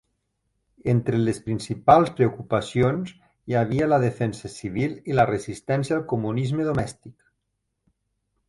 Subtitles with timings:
[0.93, 3.13] Entre les seves principals preocupacions
[3.53, 7.17] hi havia la defensa civil i la resistència al comunisme domèstic.